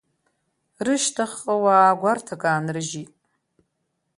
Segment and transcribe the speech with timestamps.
[0.85, 3.11] Рышьҭахьҟа уаа гәарҭак аанрыжьит.